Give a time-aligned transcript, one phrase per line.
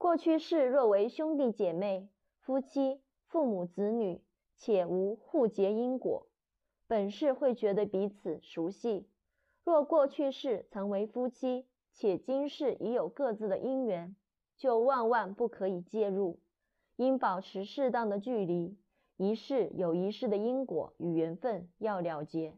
[0.00, 4.22] 过去世若为兄弟姐妹、夫妻、父母子女，
[4.56, 6.26] 且无互结因果，
[6.86, 9.04] 本世会觉得彼此熟悉；
[9.62, 14.16] 若过去世曾为夫妻，且今世已有各自的因缘，
[14.56, 16.40] 就万万不可以介入，
[16.96, 18.78] 应保持适当的距离。
[19.18, 22.56] 一世有一世的因果与缘分要了结。